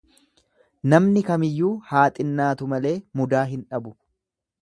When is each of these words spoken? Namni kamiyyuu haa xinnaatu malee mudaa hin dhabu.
Namni 0.93 1.21
kamiyyuu 1.27 1.69
haa 1.91 2.07
xinnaatu 2.17 2.71
malee 2.73 2.95
mudaa 3.21 3.45
hin 3.55 3.67
dhabu. 3.75 3.93